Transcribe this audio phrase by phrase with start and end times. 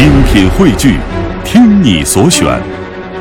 [0.00, 0.96] 精品汇聚，
[1.44, 2.58] 听你所选，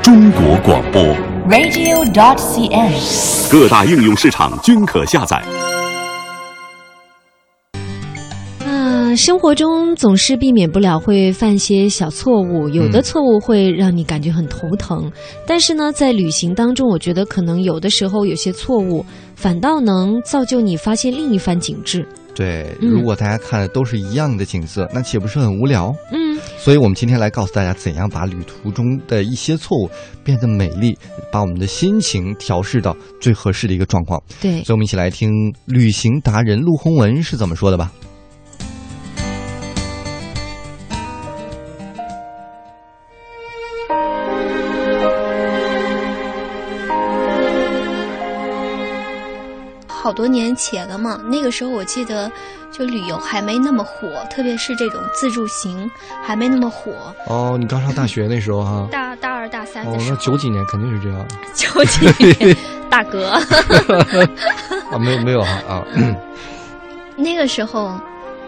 [0.02, 1.04] 中国广播。
[1.50, 3.52] radio.dot.cn，。
[3.52, 5.44] 各大应用市场均可下载。
[8.66, 15.12] 嗯，生活中总是避免不了会犯些小错误，有的错误会让你感觉很头疼。
[15.46, 19.06] 但是呢，在旅行当中，我觉得可能有的时候有些错误，
[19.36, 22.08] 反倒能造就你发现另一番景致。
[22.34, 25.94] 对，嗯如果大家看的都是一样的景色，那岂不是很无聊？
[26.14, 26.19] 嗯，
[26.58, 29.90] 所以我们今天来告诉大家，怎样把旅途中的一些错误
[30.24, 30.98] 变得美丽，
[31.32, 34.22] 把我们的心情调试到最合适的一个状况。
[34.42, 35.30] 对所以，我们一起来听
[35.66, 37.92] 旅行达人陆鸿文是怎么说的吧。
[49.88, 52.32] 好多年前了嘛，那个时候我记得，
[52.80, 55.92] 就旅游还没那么火，特别是这种自助行
[56.24, 57.14] 还没那么火。
[57.28, 61.28] 哦，你刚上大学那时候哈、大大二大三哦的，时候，那九几年肯定是这样。
[61.54, 62.06] 九几
[62.46, 62.56] 年，
[62.90, 63.32] 大哥，
[64.92, 66.16] 啊，没有没有哈啊，嗯。
[67.18, 68.00] 那个时候，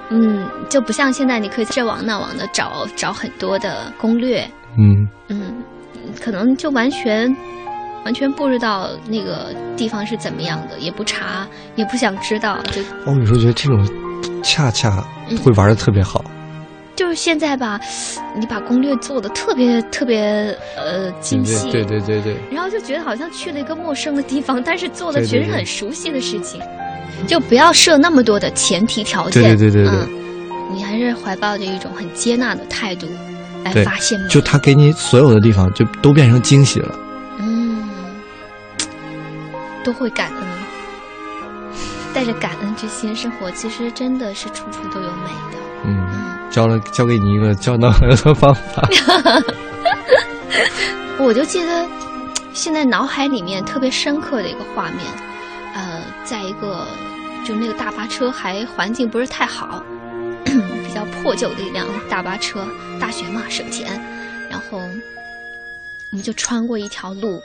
[0.09, 5.61] 嗯，就不像现在，你可以这网那网的找找很多的攻略，嗯，嗯，
[6.23, 7.35] 可能就完全
[8.05, 11.45] 完全不知道那个地方是怎么样的，也不查，
[11.75, 13.83] 也不想知道，就我有时候觉得这种
[14.41, 15.03] 恰恰
[15.43, 16.23] 会玩的特别好。
[16.95, 17.79] 就是现在吧，
[18.37, 26.61] 你把攻略做的特别特别呃精细，对对对对对，然后就觉得好像去了一个陌生的地方，但是做的全是很熟悉的事情，
[27.25, 29.41] 就不要设那么多的前提条件。
[29.41, 29.99] 对对对对对。
[30.01, 33.07] 嗯，你还是怀抱着一种很接纳的态度
[33.63, 34.27] 来发现美。
[34.27, 36.93] 就他给你所有的地方就都变成惊喜了。
[37.39, 37.89] 嗯，
[39.83, 40.40] 都会感恩，
[42.13, 45.57] 带着感恩之心生活，其实真的是处处都有美的。
[45.85, 48.87] 嗯，嗯，教了教给你一个教男朋友的方法。
[51.17, 51.87] 我就记得
[52.53, 55.05] 现在脑海里面特别深刻的一个画面，
[55.73, 56.85] 呃，在一个
[57.45, 59.83] 就那个大巴车还环境不是太好，
[60.43, 62.67] 比较破旧的一辆大巴车，
[62.99, 64.01] 大学嘛省钱，
[64.49, 67.41] 然后我们就穿过一条路。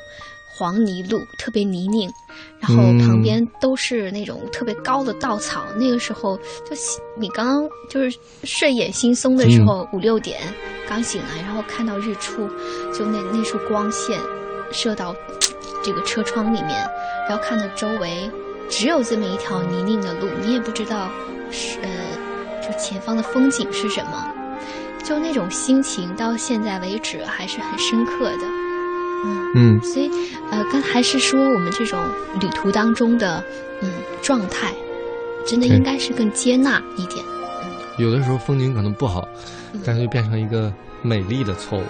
[0.56, 2.10] 黄泥路特别泥泞，
[2.58, 5.64] 然后嗯旁边都是那种特别高的稻草。
[5.76, 10.40] 那个时候就醒你刚刚就是睡眼惺忪的时候，五六点
[10.88, 12.48] 刚醒来，然后看到日出，
[12.90, 14.18] 就那那束光线
[14.72, 15.14] 射到
[15.84, 16.88] 这个车窗里面，
[17.28, 18.30] 然后看到周围
[18.70, 21.10] 只有这么一条泥泞的路，你也不知道
[21.50, 21.90] 是呃，
[22.62, 24.32] 就前方的风景是什么，
[25.04, 28.65] 就那种心情到现在为止还是很深刻的。
[29.26, 30.10] 嗯，嗯，所以
[30.50, 31.98] 呃，刚还是说我们这种
[32.40, 33.42] 旅途当中的
[33.82, 33.90] 嗯
[34.22, 34.72] 状态，
[35.46, 37.24] 真的应该是更接纳一点。
[37.98, 39.26] 有的时候风景可能不好
[39.72, 40.72] 嗯，但是就变成一个
[41.02, 41.82] 美丽的错误。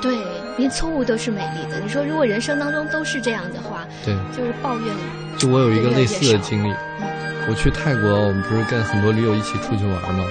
[0.00, 0.18] 对，
[0.58, 1.80] 连错误都是美丽的。
[1.80, 4.94] 你说如果人生当中都是这样的话，对，就是抱怨。
[5.38, 7.06] 就我有一个类似的经历，嗯
[7.48, 10.24] 我去泰国，我们不是跟很多驴友一起出去玩吗？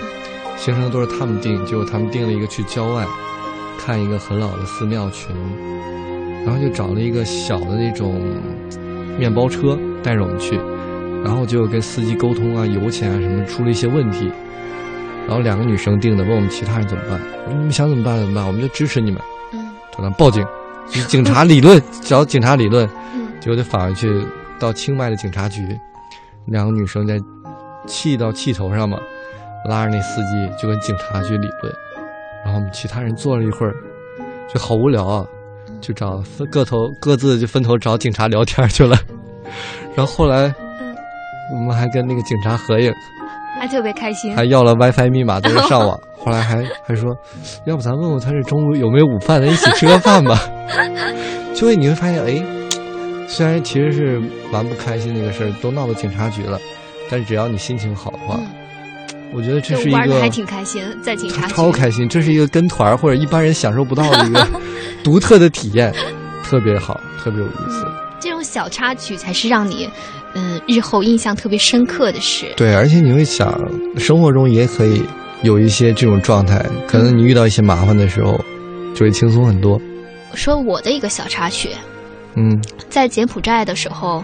[0.58, 3.06] 行程都是他们定，结果他们定了一个去郊外
[3.78, 5.36] 看一个很老的寺庙群，
[6.46, 8.22] 然后就找了一个小的那种
[9.18, 10.56] 面包车带着我们去，
[11.24, 14.32] 然后就跟司机沟通啊、油钱啊什么出了一些问题，
[15.28, 19.20] 然后两个女生定的，问我们其他人怎么办，我说你们想怎么办怎么办，我们就支持你们，
[19.54, 19.60] 嗯
[19.96, 20.46] 说咱报警，
[21.08, 24.24] 警察理论，找警察理论，嗯结果就返回去
[24.60, 25.62] 到清迈的警察局，
[26.46, 27.20] 两个女生在
[27.88, 29.00] 气到气头上嘛，
[29.68, 31.74] 拉着那司机就跟警察去理论，
[32.44, 33.74] 然后我们其他人坐了一会儿，
[34.54, 35.26] 就好无聊啊，
[35.86, 38.98] 就找分各头各自就分头找警察聊天去了，
[39.94, 40.96] 然后后来嗯，
[41.54, 42.92] 我们还跟那个警察合影，
[43.60, 44.36] 还特别开心。
[44.36, 47.16] 还要了 WiFi 密码，在这上网， 后来还还说，
[47.68, 50.42] 要不咱问问他这中午有没有午饭，咱一起吃个饭吧。
[51.54, 52.44] 就会你会发现，哎，
[53.28, 54.20] 虽然其实是
[54.52, 56.60] 蛮不开心的一个事儿，都闹到警察局了，
[57.12, 58.48] 但是只要你心情好的话，嗯，
[59.36, 64.48] 我觉得这就是一个玩的还挺开心，在警察局超开心，这是一个跟团儿或者一般人享受不到的一个
[65.04, 65.94] 独特的体验，
[66.44, 67.86] 特别好，特别有意思。
[68.20, 69.90] 这种小插曲才是让你，
[70.36, 72.48] 嗯、日后印象特别深刻的事。
[72.56, 73.54] 对，而且你会想，
[73.98, 75.04] 生活中也可以
[75.44, 78.40] 有一些这种状态，可能你遇到一些麻烦的时候，
[78.96, 79.80] 就会轻松很多。
[80.34, 81.70] 说我的一个小插曲，
[82.36, 82.58] 嗯
[82.90, 84.24] 在柬埔寨的时候，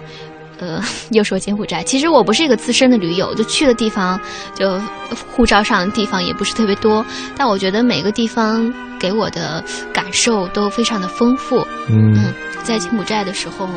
[0.62, 0.80] 呃，
[1.10, 4.20] 又说柬埔寨，其实我不是一个资深的驴友，就去的地方，
[4.54, 4.80] 就
[5.32, 7.04] 护照上的地方也不是特别多，
[7.36, 11.58] 但我觉得每个地方给我的感受都非常的丰富。
[11.90, 13.68] 嗯嗯，在柬埔寨的时候，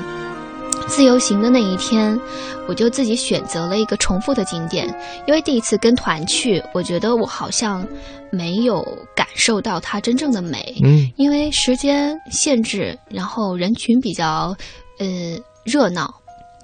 [0.86, 2.20] 自由行的那一天，
[2.69, 4.86] 我就自己选择了一个重复的景点，
[5.26, 7.82] 因为第一次跟团去，我觉得我好像
[8.31, 8.86] 没有
[9.16, 10.76] 感受到它真正的美。
[10.84, 14.54] 嗯因为时间限制，然后人群比较
[14.98, 15.06] 呃
[15.64, 16.12] 热闹，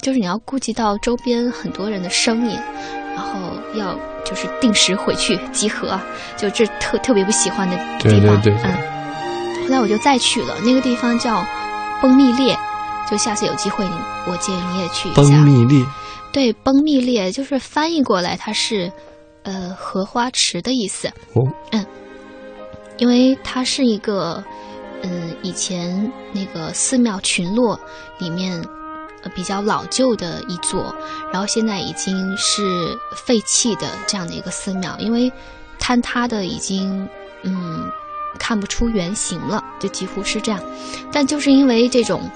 [0.00, 2.58] 就是你要顾及到周边很多人的声音，
[3.14, 3.38] 然后
[3.74, 3.94] 要
[4.24, 5.98] 就是定时回去集合，
[6.36, 8.20] 就这特特别不喜欢的地方。
[8.20, 9.62] 对对对嗯。
[9.62, 11.44] 后来我就再去了，那个地方叫
[12.02, 12.58] 崩密列，
[13.08, 13.94] 就下次有机会你
[14.26, 15.22] 我建议你也去一下。
[15.22, 15.86] 崩密列，
[16.32, 18.90] 对，崩密列就是翻译过来它是
[19.44, 21.08] 呃荷花池的意思。
[21.34, 21.46] 哦，
[22.98, 24.42] 因为它是一个，
[25.02, 27.78] 嗯，以前那个寺庙群落
[28.18, 28.64] 里面，呃，
[29.34, 30.94] 比较老旧的一座，
[31.32, 35.30] 然后现在已经是废弃的这样的一个寺庙，因为
[35.78, 37.08] 坍塌的已经，
[37.42, 37.90] 嗯，
[38.38, 40.60] 看不出原形了，就几乎是这样。
[41.12, 42.28] 但就是因为这种，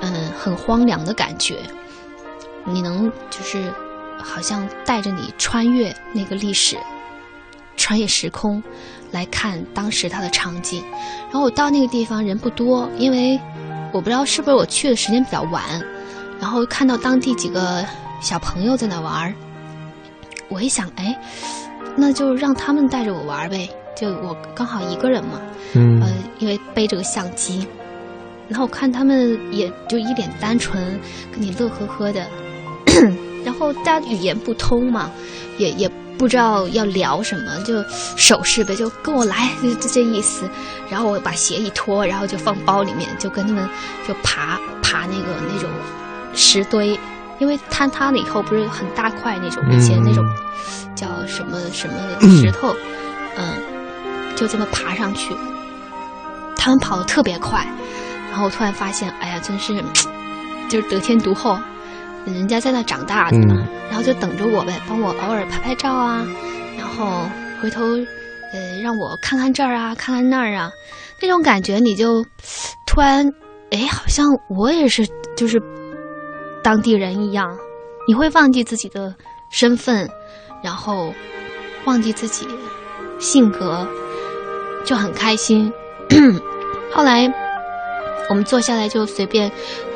[0.00, 1.58] 嗯，很荒凉的感觉，
[2.64, 3.72] 你能就是
[4.22, 6.76] 好像带着你穿越那个历史，
[7.76, 8.62] 穿越时空。
[9.10, 10.82] 来看当时它的场景，
[11.24, 13.38] 然后我到那个地方人不多，因为
[13.92, 15.62] 我不知道是不是我去的时间比较晚，
[16.42, 17.86] 然后看到当地几个
[18.20, 19.32] 小朋友在那玩儿，
[20.48, 21.16] 我一想，哎，
[21.96, 25.40] 那就让他们带着我玩呗，就我刚好一个人嘛，
[25.74, 27.64] 嗯呃，因为背着个相机，
[28.48, 31.00] 然后看他们也就一脸单纯，
[31.30, 32.26] 跟你乐呵呵的，
[33.46, 35.08] 然后大家语言不通嘛，
[35.58, 35.88] 也也。
[36.18, 37.82] 不知道要聊什么，就
[38.16, 40.48] 手势呗，就跟我来，就这这意思。
[40.88, 43.68] 然后我把鞋一脱，然后就放包里面，就跟他们
[44.06, 45.68] 就爬爬那个那种
[46.34, 46.98] 石堆，
[47.38, 50.24] 因为坍塌了以后不是很大块那种，以前那种
[50.94, 51.94] 叫什么什么
[52.36, 52.74] 石头，
[53.36, 53.54] 嗯，
[54.36, 55.34] 就这么爬上去。
[56.56, 57.66] 他们跑得特别快，
[58.30, 59.74] 然后我突然发现，哎呀，真是
[60.68, 61.58] 就是得天独厚。
[62.24, 66.24] 人家在那长大的嘛，嗯、然后就等着我呗，帮我偶尔拍拍照啊，
[66.78, 67.28] 然后
[67.60, 67.82] 回头
[68.52, 70.70] 呃让我看看这儿啊，看看那儿啊，
[71.20, 72.24] 那种感觉你就
[72.86, 73.28] 突然
[73.72, 75.04] 哎，好像我也是
[75.36, 75.60] 就是
[76.62, 77.56] 当地人一样，
[78.06, 79.14] 你会忘记自己的
[79.50, 80.08] 身份，
[80.62, 81.12] 然后
[81.84, 82.46] 忘记自己
[83.18, 83.86] 性格，
[84.84, 85.72] 就很开心。
[86.92, 87.32] 后来
[88.28, 89.50] 我们坐下来就随便。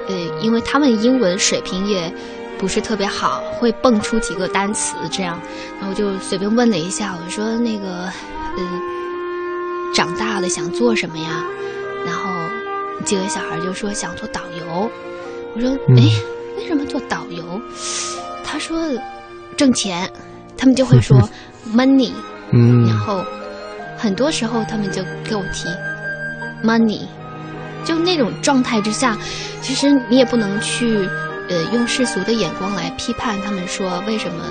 [0.09, 2.15] 呃，因为他们英文水平也
[2.57, 5.37] 不是特别好，会蹦出几个单词这样，
[5.81, 8.05] 然后就随便问了一下，我说那个，
[8.57, 8.63] 呃，
[9.93, 11.45] 长大了想做什么呀？
[12.05, 12.31] 然后
[13.05, 14.89] 几个小孩就说想做导游，
[15.57, 16.36] 我说哎，为
[16.67, 17.61] 什么做导游？
[18.45, 18.79] 他说
[19.57, 20.11] 挣钱，
[20.57, 21.19] 他们就会说
[21.75, 22.13] money，
[22.53, 23.25] 嗯，然后
[23.97, 25.69] 很多时候他们就给我提
[26.63, 27.03] money。
[27.85, 29.17] 就那种状态之下，
[29.63, 31.09] 其实你也不能去，
[31.49, 34.43] 呃，用世俗的眼光来批判他们，说为什么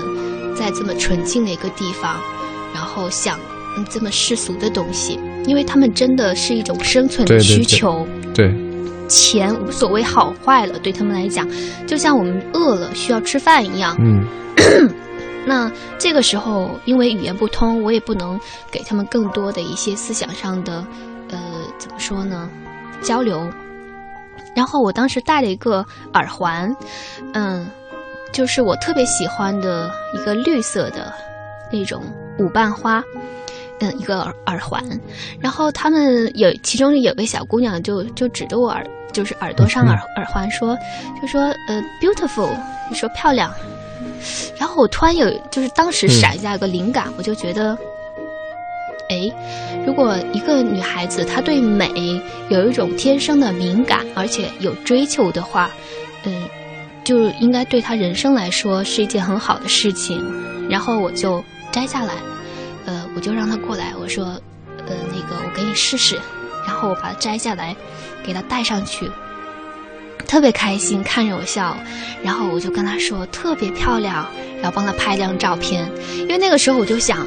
[0.56, 2.18] 在这么纯净的一个地方，
[2.72, 3.38] 然后想、
[3.76, 8.08] 嗯、这么世俗的东西，因为他们真的是一种生存的需求。
[8.32, 8.65] 对,对,对，
[9.08, 11.48] 钱无所谓好坏了，对他们来讲，
[11.86, 13.96] 就像我们饿了需要吃饭一样。
[14.00, 14.24] 嗯。
[15.48, 18.38] 那这个时候，因为语言不通，我也不能
[18.68, 20.84] 给他们更多的一些思想上的，
[21.30, 21.38] 呃，
[21.78, 22.50] 怎么说呢？
[23.00, 23.48] 交流，
[24.56, 26.74] 然后我当时戴了一个耳环，
[27.32, 27.64] 嗯，
[28.32, 31.12] 就是我特别喜欢的一个绿色的
[31.70, 32.02] 那种
[32.40, 33.00] 五瓣花，
[33.78, 34.82] 嗯，一个耳耳环。
[35.40, 38.84] 然后他们有其中有个小姑娘就就指着我耳，
[39.16, 40.76] 就是耳朵上耳耳环说，
[41.22, 42.54] 就说呃，beautiful，
[42.90, 43.50] 你说漂亮。
[44.58, 47.76] 然后我突然有，就是当时闪一下一个灵感，我就觉得。
[49.08, 49.32] 哎，
[49.86, 51.88] 如果一个女孩子她对美
[52.50, 55.70] 有一种天生的敏感，而且有追求的话，
[56.24, 56.42] 嗯，
[57.02, 60.20] 就应该对她人生来说是一件很好的事情。
[60.68, 61.42] 然后我就
[61.72, 62.14] 摘下来，
[62.84, 64.24] 呃，我就让她过来，我说，
[64.86, 66.20] 呃，那个我给你试试。
[66.66, 67.74] 然后我把它摘下来，
[68.24, 69.10] 给她戴上去，
[70.26, 71.76] 特别开心，看着我笑。
[72.22, 74.26] 然后我就跟她说特别漂亮，
[74.60, 75.88] 然后帮她拍一张照片。
[76.18, 77.26] 因为那个时候我就想。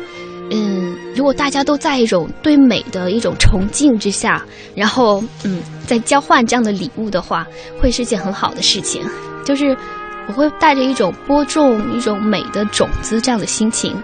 [0.51, 4.43] 嗯，如果大家都在一种对美的一种崇敬之下，
[4.73, 7.45] 然后嗯，在交换这样的礼物的话，
[7.79, 9.05] 会是件很好的事情。
[9.45, 9.77] 就是
[10.27, 13.95] 我会带着一种播种一种美的种子这样的心情，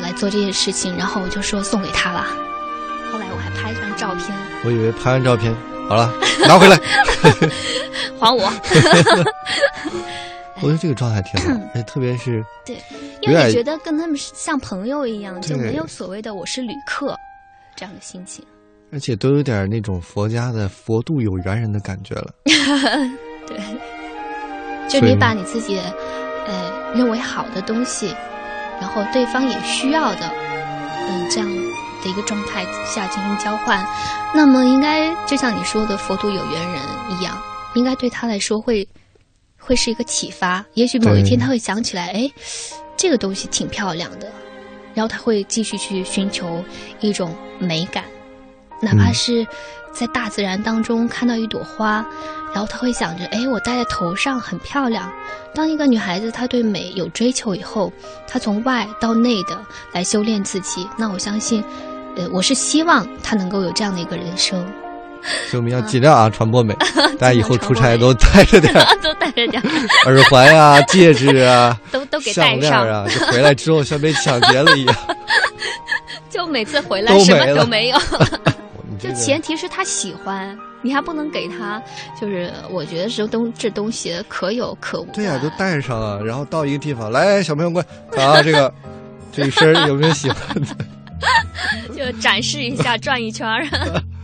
[0.00, 0.96] 来做这件事情。
[0.96, 2.24] 然后我就说送给他了。
[4.00, 4.36] 照片。
[4.64, 5.54] 我以为拍完照片
[5.88, 6.10] 好了，
[6.46, 6.76] 拿回来，
[8.18, 8.50] 还我。
[10.62, 12.76] 我觉得这个状态挺好，哎，特别是对，
[13.22, 17.16] 因为你觉得跟他们像朋友一样，就没有所谓的我是旅客
[17.74, 18.44] 这样的心情，
[18.92, 22.30] 而且都有点那种佛家的佛度有缘人的感觉了。
[23.48, 23.58] 对，
[24.86, 25.78] 就你把你自己
[26.46, 28.14] 呃认为好的东西，
[28.78, 30.30] 然后对方也需要的，
[31.08, 31.48] 嗯，这样
[32.02, 33.84] 的一个状态下进行交换，
[34.34, 36.80] 那么应该就像你说的佛度有缘人
[37.10, 37.36] 一样，
[37.74, 38.86] 应该对他来说会
[39.58, 40.64] 会是一个启发。
[40.74, 42.30] 也许某一天他会想起来，哎，
[42.96, 44.30] 这个东西挺漂亮的，
[44.94, 46.64] 然后他会继续去寻求
[47.00, 48.04] 一种美感，
[48.80, 49.46] 哪怕是
[49.92, 52.04] 在大自然当中看到一朵花。
[52.52, 55.08] 然后他会想着，哎，我戴在头上很漂亮。
[55.54, 57.92] 当一个女孩子她对美有追求以后，
[58.26, 59.56] 她从外到内的
[59.92, 61.62] 来修炼自己，那我相信，
[62.20, 64.60] 呃，我是希望他能够有这样的一个人生。
[65.48, 66.74] 所以我们要尽量啊传播美，
[67.18, 68.72] 大家以后出差都带着点，
[69.02, 69.62] 都带着点
[70.06, 74.96] 耳环啊、戒指啊，都都给带上啊，就回来之后像被抢劫了一样。
[76.30, 77.98] 就每次回来什么都没有，
[78.98, 80.56] 就前提是他喜欢。
[80.82, 81.82] 你还不能给他，
[82.18, 85.04] 就是我觉得这东这东西可有可无。
[85.12, 87.84] 对呀，都带上了，然后到一个地方，来，小朋友过
[88.16, 88.72] 来，啊，这个
[89.30, 90.68] 这一身有没有喜欢的？
[92.14, 93.66] 展示一下，转一圈儿。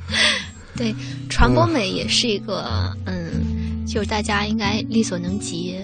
[0.76, 0.95] 对，
[1.28, 5.76] 传播美也是一个，嗯，就是大家应该力所能及，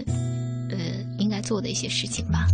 [0.70, 0.76] 呃，
[1.18, 2.46] 应该做的一些事情吧。